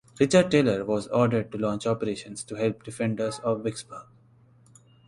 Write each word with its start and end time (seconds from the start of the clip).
Richard 0.19 0.49
Taylor 0.49 0.83
was 0.83 1.05
ordered 1.09 1.51
to 1.51 1.59
launch 1.59 1.85
operations 1.85 2.43
to 2.45 2.55
help 2.55 2.79
the 2.79 2.85
defenders 2.85 3.37
of 3.43 3.61
Vicksburg. 3.63 4.07